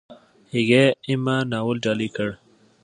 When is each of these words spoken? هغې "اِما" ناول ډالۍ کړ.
هغې 0.53 0.83
"اِما" 1.11 1.37
ناول 1.51 1.77
ډالۍ 1.83 2.09
کړ. 2.15 2.29